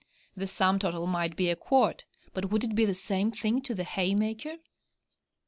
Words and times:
The 0.35 0.47
sum 0.47 0.79
total 0.79 1.05
might 1.05 1.35
be 1.35 1.47
a 1.51 1.55
quart, 1.55 2.05
but 2.33 2.49
would 2.49 2.63
it 2.63 2.73
be 2.73 2.85
the 2.85 2.95
same 2.95 3.29
thing 3.29 3.61
to 3.61 3.75
the 3.75 3.83
haymaker? 3.83 4.55